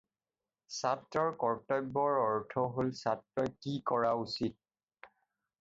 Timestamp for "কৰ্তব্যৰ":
1.43-2.17